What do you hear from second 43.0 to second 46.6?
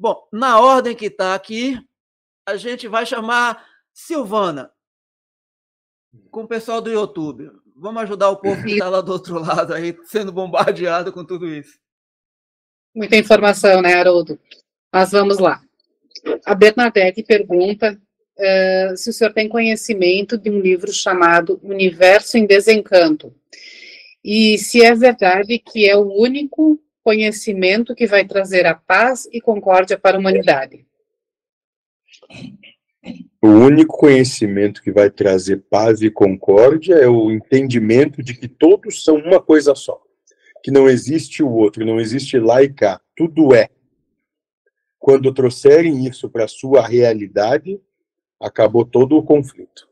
Tudo é. Quando trouxerem isso para a